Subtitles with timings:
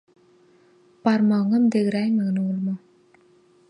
[1.03, 2.75] Barmagyňam degiräýmegin, ogluma.